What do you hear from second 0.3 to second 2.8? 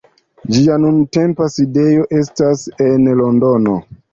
Ĝia nuntempa sidejo estas